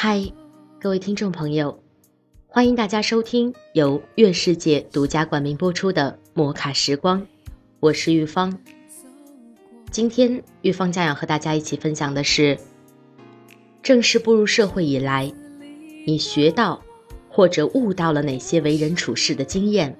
[0.00, 0.22] 嗨，
[0.78, 1.82] 各位听众朋友，
[2.46, 7.20] 欢迎大家收听由月世界独家冠名播出的《摩卡时光》，
[7.80, 8.56] 我是玉芳。
[9.90, 12.56] 今天玉芳将要和大家一起分享的是：
[13.82, 15.32] 正式步入社会以来，
[16.06, 16.80] 你学到
[17.28, 19.98] 或者悟到了哪些为人处事的经验？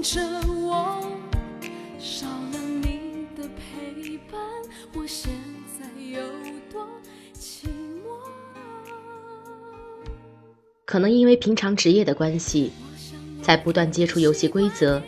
[0.00, 0.98] 跟着我
[1.98, 4.40] 少了你的陪伴，
[4.94, 5.30] 我现
[5.78, 5.84] 在
[10.86, 12.72] 可能因为平常职业的关系，
[13.42, 15.02] 在不断接触游戏规则，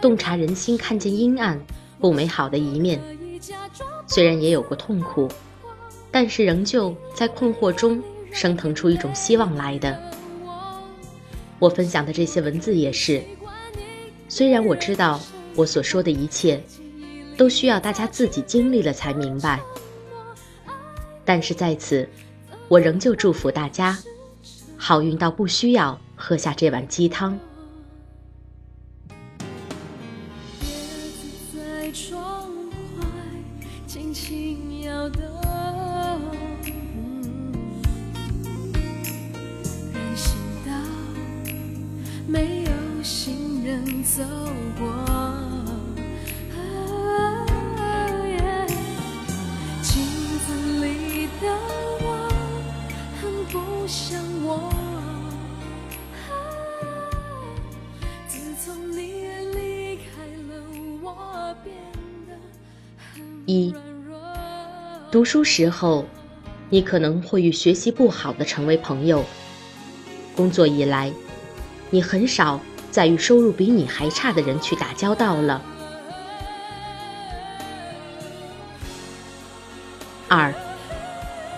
[0.00, 1.60] 洞察人心，看见阴暗、
[1.98, 2.98] 不美好的一面。
[4.06, 5.28] 虽然也有过痛苦，
[6.10, 8.02] 但是仍旧在困惑中
[8.32, 10.00] 升腾出一种希望来的。
[11.58, 13.22] 我分享的这些文字也是，
[14.30, 15.20] 虽然我知道
[15.56, 16.62] 我所说的一切，
[17.36, 19.60] 都需要大家自己经历了才明白，
[21.24, 22.08] 但是在此，
[22.68, 23.98] 我仍旧祝福大家。
[24.76, 27.36] 好运到不需要喝下这碗鸡汤。
[44.16, 44.24] 走
[44.78, 44.90] 过。
[63.46, 63.74] 一，
[65.10, 66.04] 读书时候，
[66.68, 69.22] 你可能会与学习不好的成为朋友；
[70.36, 71.12] 工作以来，
[71.90, 75.62] 你很少再与收入比你还差的人去打交道了。
[80.28, 80.54] 二，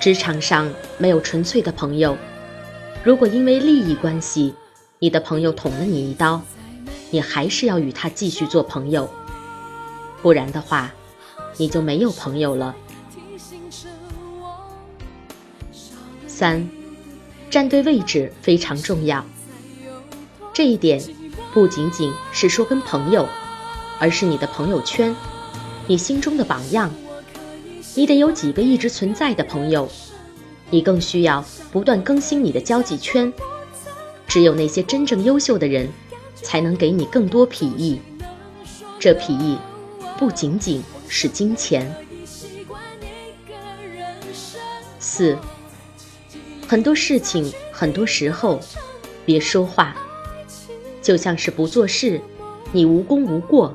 [0.01, 2.17] 职场上没有纯粹的朋友，
[3.05, 4.55] 如果因为利益关系，
[4.99, 6.43] 你的朋友捅了你一刀，
[7.11, 9.09] 你还是要与他继续做朋友，
[10.23, 10.93] 不然的话。
[11.59, 12.75] 你就没有朋友了。
[16.27, 16.67] 三，
[17.51, 19.23] 站对位置非常重要。
[20.55, 20.99] 这一点
[21.53, 23.29] 不仅仅是说跟朋友，
[23.99, 25.15] 而是你的朋友圈，
[25.87, 26.91] 你心中的榜样。
[27.95, 29.89] 你得有几个一直存在的朋友，
[30.71, 33.33] 你更需要不断更新你的交际圈。
[34.27, 35.89] 只有那些真正优秀的人，
[36.35, 38.01] 才能给你更多裨益。
[38.99, 39.59] 这裨益
[40.19, 40.83] 不仅仅。
[41.15, 41.95] 是金钱。
[44.99, 45.37] 四，
[46.67, 48.59] 很多事情，很多时候，
[49.27, 49.95] 别说话，
[51.03, 52.21] 就像是不做事，
[52.73, 53.75] 你无功无过；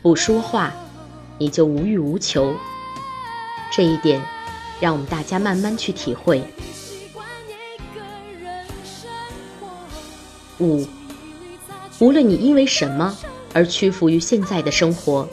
[0.00, 0.72] 不说话，
[1.38, 2.54] 你就无欲无求。
[3.72, 4.22] 这一点，
[4.80, 6.42] 让我们大家慢慢去体会。
[10.60, 10.86] 五，
[11.98, 13.16] 无论你因为什么
[13.52, 15.28] 而屈服于现在的生活。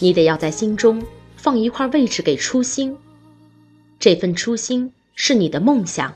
[0.00, 1.02] 你得要在心中
[1.36, 2.96] 放一块位置给初心，
[3.98, 6.14] 这份初心是你的梦想，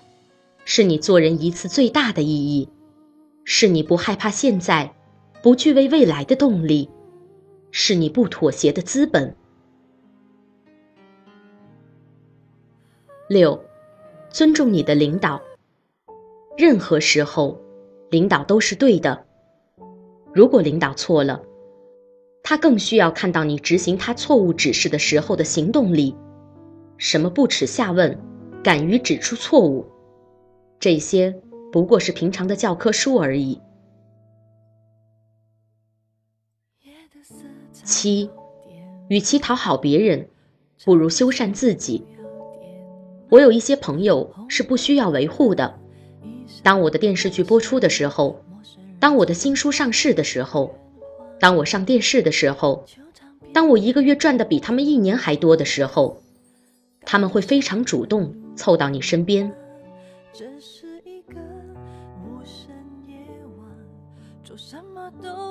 [0.65, 2.69] 是你做人一次最大的意义，
[3.45, 4.95] 是你不害怕现在，
[5.43, 6.91] 不具备未来的动力，
[7.71, 9.37] 是你不妥协的资本。
[13.29, 13.63] 六，
[14.31, 15.41] 尊重你的领导，
[16.57, 17.61] 任何时候，
[18.11, 19.25] 领导都是对的。
[20.33, 21.43] 如果领导错了。
[22.47, 26.15] 他更需要看到你执行他错误指示的时候的行动力，
[26.99, 28.19] 什么不耻下问，
[28.63, 29.87] 敢于指出错误，
[30.79, 31.35] 这些
[31.75, 33.61] 不过是平常的教科书而已。
[37.73, 38.31] 七，
[39.09, 40.29] 与其讨好别人，
[40.85, 42.07] 不如修缮自己。
[43.29, 45.77] 我有一些朋友是不需要维护的。
[46.63, 48.41] 当我的电视剧播出的时候，
[49.01, 50.77] 当我的新书上市的时候，
[51.41, 52.87] 当我上电视的时候，
[53.53, 56.23] 当我一个月赚的比他们一年还多的时候，
[57.01, 59.53] 他们会非常主动凑到你身边。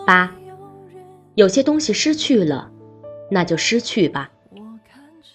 [0.05, 0.35] 八，
[1.35, 2.69] 有些东西失去了，
[3.31, 4.29] 那就失去吧。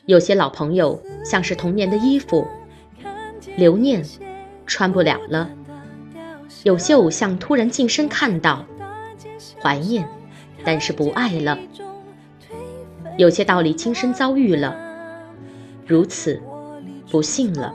[0.04, 2.46] 有些老朋友像是童年的衣服，
[3.56, 4.04] 留念，
[4.66, 5.48] 穿不了了；
[6.64, 8.66] 有些偶像突然近身看到，
[9.62, 10.06] 怀念，
[10.64, 11.56] 但是不爱了；
[13.16, 14.76] 有些道理亲身遭遇了，
[15.86, 16.42] 如此，
[17.10, 17.74] 不幸了。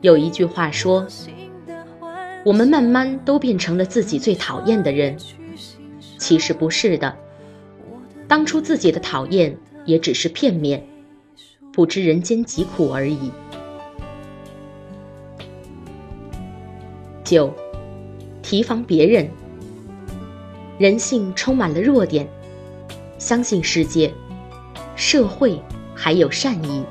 [0.00, 1.04] 有一句话说。
[2.46, 5.16] 我们慢慢都变成了自己最讨厌的人，
[6.16, 7.16] 其实不是的。
[8.28, 10.86] 当初自己的讨厌也只是片面，
[11.72, 13.32] 不知人间疾苦而已。
[17.24, 17.52] 九，
[18.42, 19.28] 提防别人。
[20.78, 22.28] 人性充满了弱点，
[23.18, 24.14] 相信世界、
[24.94, 25.60] 社会
[25.96, 26.84] 还有善意。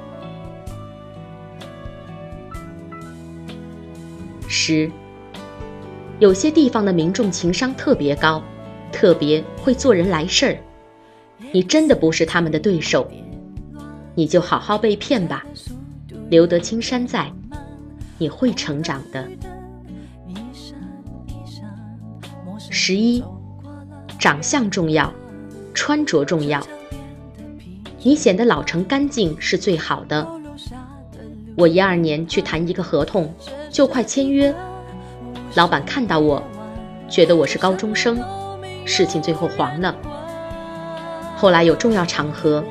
[4.49, 4.91] 十。
[6.19, 8.41] 有些地方的民众情商特别高，
[8.89, 10.57] 特别会做人来事儿，
[11.51, 13.05] 你真的不是他们的对手，
[14.15, 15.45] 你就好好被骗吧，
[16.29, 17.29] 留得青山在，
[18.17, 19.27] 你会成长的。
[22.69, 23.21] 十一，
[24.17, 25.13] 长相重要，
[25.73, 26.65] 穿着重要，
[28.01, 30.25] 你显得老成干净是最好的。
[31.57, 33.33] 我一二年去谈一个合同，
[33.69, 34.55] 就快签约。
[35.55, 36.43] 老板看到我，
[37.07, 38.19] 觉得我是高中生，
[38.83, 39.95] 事情最后黄了。
[41.37, 42.61] 后来有重要场合，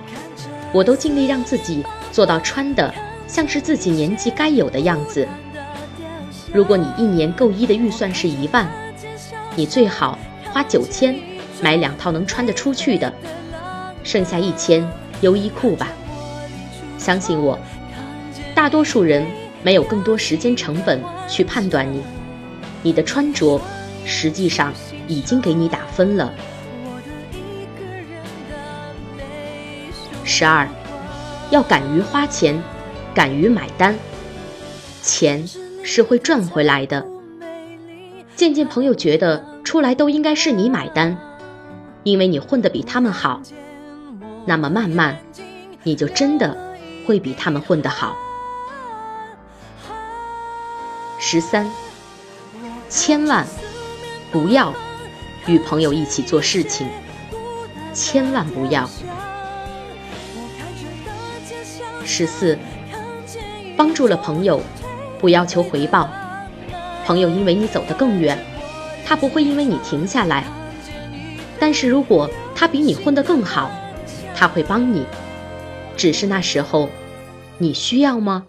[0.71, 1.83] 我都尽力让自己
[2.13, 2.93] 做到穿的
[3.27, 5.27] 像是自己年纪该有的样子。
[6.53, 8.69] 如果你一年购衣的预算是一万，
[9.57, 10.19] 你最好
[10.53, 11.19] 花九千
[11.63, 13.11] 买两套能穿得出去的，
[14.03, 14.87] 剩下一千
[15.23, 15.89] 优衣库吧。
[16.99, 17.59] 相信我，
[18.55, 19.27] 大多数人
[19.63, 22.03] 没有更多时间成本去判断你。
[22.85, 23.61] 你的穿着，
[24.05, 24.73] 实际上
[25.09, 26.33] 已经给你打分了。
[30.23, 30.69] 十二，
[31.51, 32.63] 要敢于花钱，
[33.15, 33.97] 敢于买单，
[35.01, 35.49] 钱
[35.83, 37.07] 是会赚回来的。
[38.37, 41.17] 渐渐朋友觉得出来都应该是你买单，
[42.03, 43.41] 因为你混得比他们好，
[44.45, 45.17] 那么慢慢，
[45.85, 46.55] 你就真的
[47.07, 48.15] 会比他们混得好。
[51.19, 51.67] 十三。
[52.89, 53.47] 千万
[54.31, 54.73] 不要
[55.47, 56.87] 与朋友一起做事情，
[57.93, 58.89] 千万不要。
[62.05, 62.59] 十四，
[63.77, 64.61] 帮助了朋友，
[65.19, 66.09] 不要求回报。
[67.05, 68.39] 朋友因为你走得更远，
[69.05, 70.45] 他不会因为你停下来。
[71.59, 73.71] 但是如果他比你混得更好，
[74.35, 75.05] 他会帮你。
[75.97, 76.89] 只是那时候，
[77.59, 78.47] 你需要吗？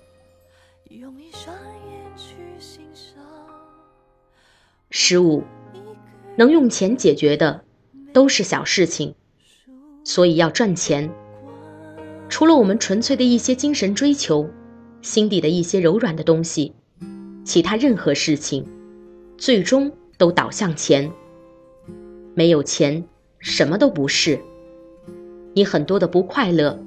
[4.97, 5.43] 十五，
[6.37, 7.65] 能用钱解决的
[8.13, 9.13] 都是小事情，
[10.05, 11.11] 所以要赚钱。
[12.29, 14.49] 除了我们纯粹的一些精神追求，
[15.01, 16.73] 心底的一些柔软的东西，
[17.43, 18.65] 其他任何事情，
[19.37, 21.11] 最终都导向钱。
[22.33, 23.03] 没有钱，
[23.39, 24.39] 什么都不是。
[25.53, 26.81] 你很多的不快乐，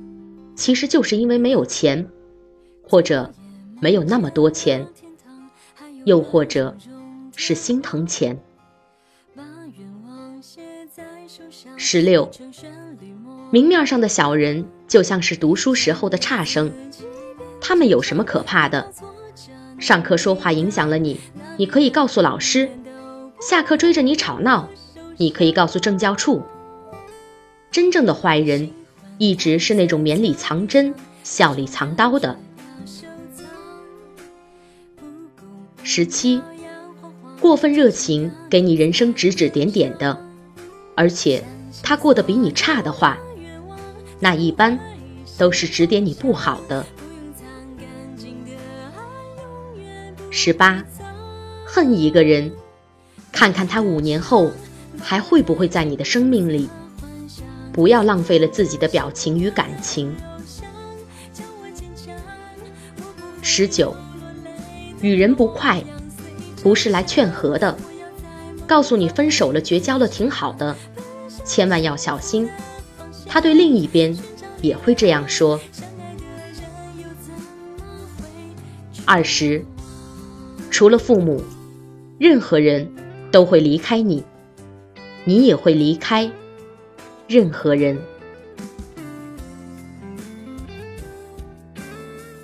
[0.55, 2.09] 其实就是因为没有钱，
[2.83, 3.31] 或者
[3.83, 4.89] 没有那么多钱，
[6.07, 6.75] 又或者。
[7.39, 8.37] 是心疼钱。
[11.77, 12.29] 十六，
[13.53, 16.73] 明面上的小人就像是读书时候的差生，
[17.61, 18.93] 他们有什么可怕的？
[19.79, 21.21] 上课说话影响了你，
[21.57, 22.67] 你可以告诉老师；
[23.41, 24.69] 下课追着你吵闹，
[25.17, 26.43] 你可以告诉政教处。
[27.71, 28.73] 真正的坏人，
[29.17, 30.93] 一直是那种绵里藏针、
[31.23, 32.37] 笑里藏刀的。
[35.85, 36.43] 十七。
[37.49, 40.23] 过分热情，给你人生指指点点的，
[40.95, 41.43] 而且
[41.83, 43.17] 他过得比你差的话，
[44.21, 44.79] 那一般
[45.39, 46.85] 都是指点你不好的。
[50.31, 50.85] 十八，
[51.65, 52.53] 恨一个人，
[53.33, 54.51] 看看他五年后
[55.01, 56.69] 还会不会在你的生命里，
[57.73, 60.15] 不要浪费了自己的表情与感情。
[63.41, 63.97] 十九，
[65.01, 65.83] 与人不快。
[66.63, 67.77] 不是来劝和的，
[68.67, 70.77] 告诉你分手了、绝交了挺好的，
[71.45, 72.49] 千万要小心。
[73.27, 74.17] 他对另一边
[74.61, 75.61] 也会这样说。
[79.05, 79.65] 二十，
[80.71, 81.43] 除了父母，
[82.19, 82.91] 任何人
[83.31, 84.25] 都会离开你，
[85.25, 86.31] 你也会离开
[87.27, 87.99] 任何人。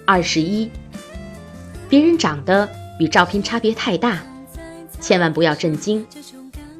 [0.06, 0.71] 二十一，
[1.88, 4.22] 别人长得与照片差别太大，
[5.00, 6.06] 千万不要震惊，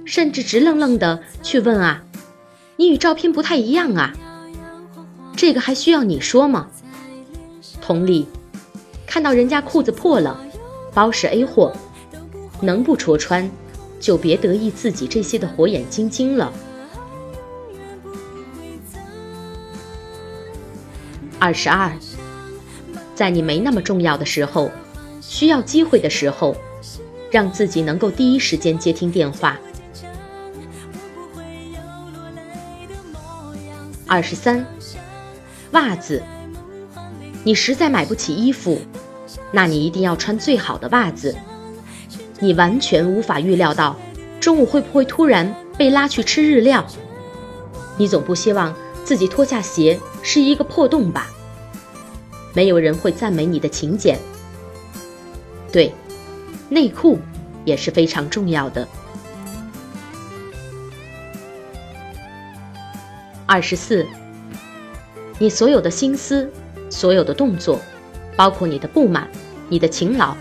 [0.05, 2.03] 甚至直愣愣的去问啊，
[2.77, 4.13] 你与照片不太一样啊，
[5.37, 6.69] 这个还需要你说吗？
[7.81, 8.27] 同理。
[9.07, 10.41] 看到人家裤子破了，
[10.93, 11.73] 包是 A 货，
[12.61, 13.49] 能不戳穿，
[14.01, 16.53] 就别得意自己这些的火眼金睛了。
[21.39, 21.93] 二十二，
[23.15, 24.73] 在你没那么重要的时候，
[25.29, 26.55] 需要机会的时候，
[27.31, 29.59] 让自己能够第一时间接听电话。
[34.07, 34.65] 二十三，
[35.73, 36.23] 袜子，
[37.43, 38.81] 你实在买不起衣服。
[39.51, 41.35] 那你一定要穿最好的袜子。
[42.39, 43.97] 你完全无法预料到
[44.41, 46.85] 中午会不会突然被拉去吃日料。
[47.97, 51.31] 你总不希望自己脱下鞋是一个破洞吧？
[52.53, 54.19] 没有人会赞美你的勤俭。
[55.75, 55.93] 对，
[56.69, 57.19] 内裤
[57.65, 58.87] 也是非常重要的。
[63.45, 64.07] 二十四，
[65.41, 66.49] 你所有的心思，
[66.89, 67.81] 所有的动作，
[68.37, 69.29] 包括你的不满。
[69.69, 70.37] 你的勤劳，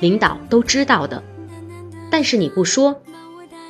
[0.00, 1.22] 领导都知道的，
[2.10, 3.00] 但是你不说，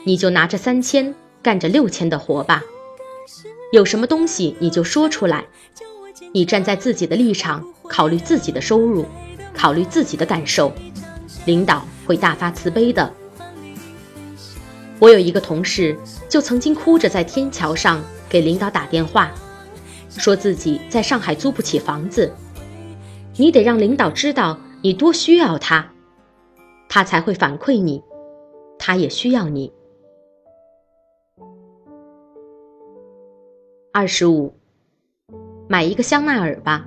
[0.05, 2.63] 你就拿着三千干着六千的活吧。
[3.71, 5.45] 有什么东西你就说出来，
[6.33, 9.05] 你站在自己的立场考虑自己的收入，
[9.57, 10.71] 考虑自己的感受，
[11.47, 13.13] 领导会大发慈悲的。
[14.99, 15.99] 我有一个同事，
[16.29, 19.33] 就曾经哭着在天桥上给领导打电话，
[20.11, 22.33] 说自己在上海租不起房子，
[23.37, 24.59] 你得让领导知道。
[24.83, 25.91] 你多需要他，
[26.89, 28.01] 他才会反馈你，
[28.79, 29.73] 他也需要你。
[33.93, 34.55] 二十五，
[35.67, 36.87] 买一个香奈儿吧，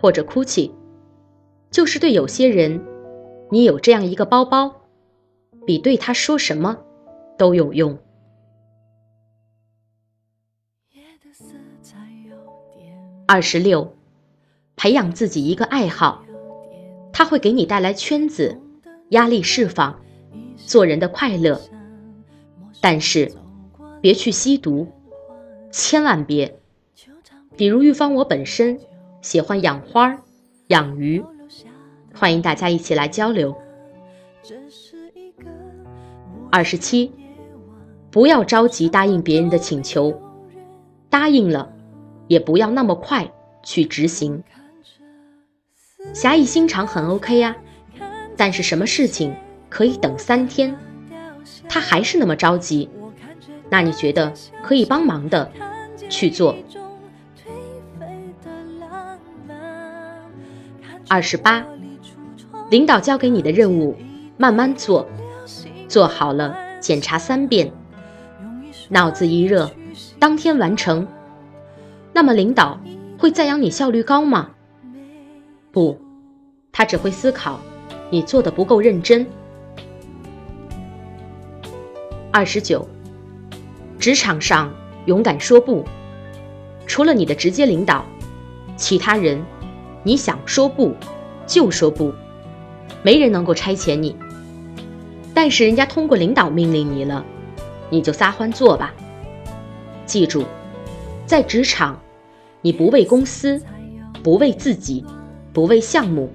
[0.00, 0.70] 或者 GUCCI，
[1.70, 2.84] 就是对有些人，
[3.50, 4.82] 你有这样一个包包，
[5.66, 6.78] 比对他说什么
[7.36, 7.98] 都有用。
[13.28, 13.96] 二十六，
[14.76, 16.24] 培养自己一个爱好。
[17.12, 18.60] 它会给你带来圈子、
[19.08, 20.00] 压力释放、
[20.56, 21.60] 做人的快乐，
[22.80, 23.32] 但是
[24.00, 24.86] 别去吸毒，
[25.72, 26.60] 千万别。
[27.56, 28.78] 比如玉芳，我本身
[29.22, 30.22] 喜欢养花、
[30.68, 31.24] 养鱼，
[32.18, 33.54] 欢迎大家一起来交流。
[36.50, 37.12] 二十七，
[38.10, 40.18] 不要着急答应别人的请求，
[41.10, 41.70] 答应了，
[42.26, 43.30] 也不要那么快
[43.62, 44.42] 去执行。
[46.14, 47.54] 侠义心肠很 OK 呀，
[48.34, 49.36] 但是什么事情
[49.68, 50.74] 可以等三天，
[51.68, 52.88] 他还是那么着急，
[53.68, 54.32] 那你觉得
[54.62, 55.52] 可以帮忙的
[56.08, 56.56] 去做。
[61.08, 61.64] 二十八，
[62.68, 63.96] 领导交给你的任务，
[64.36, 65.06] 慢慢做，
[65.86, 67.72] 做好了检查三遍，
[68.88, 69.70] 脑子一热，
[70.18, 71.06] 当天完成，
[72.12, 72.80] 那么领导
[73.18, 74.50] 会赞扬你效率高吗？
[75.70, 75.96] 不。
[76.72, 77.58] 他只会思考，
[78.10, 79.26] 你做的不够认真。
[82.30, 82.86] 二十九，
[83.98, 84.70] 职场上
[85.06, 85.82] 勇敢说不，
[86.86, 88.04] 除了你的直接领导，
[88.76, 89.42] 其他人，
[90.02, 90.94] 你想说不
[91.46, 92.12] 就说不，
[93.02, 94.16] 没人能够差遣你。
[95.34, 97.24] 但是人家通过领导命令你了，
[97.90, 98.94] 你就撒欢做吧。
[100.06, 100.44] 记住，
[101.26, 102.00] 在职场，
[102.62, 103.60] 你不为公司，
[104.22, 105.04] 不为自己，
[105.52, 106.30] 不为项目。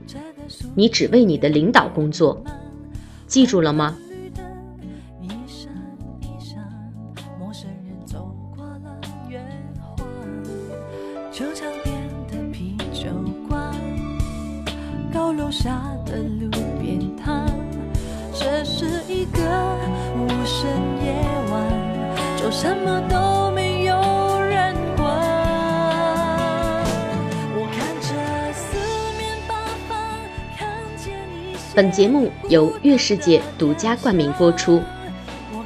[0.75, 2.43] 你只为你的领导工作，
[3.25, 3.98] 记住了吗？
[15.13, 16.50] 高楼下的路
[16.80, 17.46] 边摊，
[18.34, 19.41] 这是一个
[20.15, 20.70] 无声
[21.03, 21.13] 夜
[21.51, 24.01] 晚，就什么都没有。
[31.74, 34.82] 本节目由月世界独家冠名播出，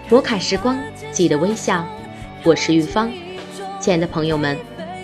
[0.07, 0.77] 摩卡时光，
[1.11, 1.83] 记得微笑。
[2.43, 3.11] 我是玉芳，
[3.79, 4.55] 亲爱的朋友们，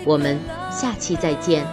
[0.04, 0.38] 我们
[0.70, 1.66] 下期再见。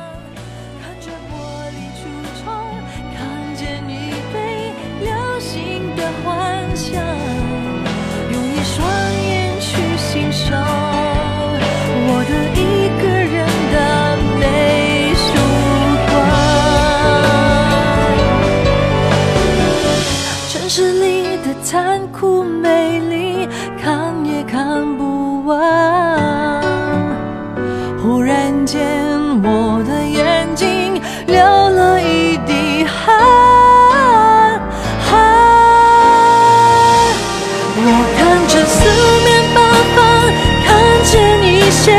[41.81, 41.91] 些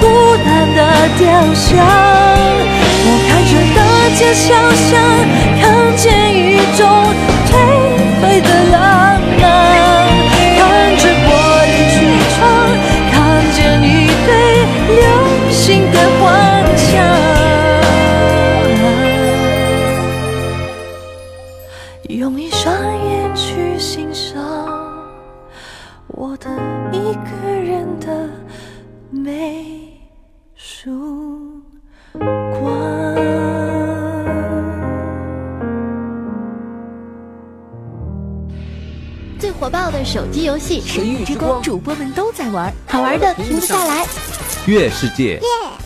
[0.00, 0.04] 孤
[0.44, 0.80] 单的
[1.18, 1.66] 雕像。
[3.08, 3.78] 我看着大
[4.14, 4.54] 街小
[4.86, 4.94] 巷，
[5.60, 5.62] 看
[5.96, 6.38] 见一
[6.76, 6.80] 种
[7.48, 7.50] 颓
[8.20, 8.48] 废的
[40.46, 44.06] 游戏《神域之光》，主播们都在玩，好玩的停不下来。
[44.66, 45.40] 月世界，